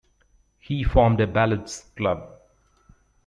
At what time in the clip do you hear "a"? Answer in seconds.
1.21-1.27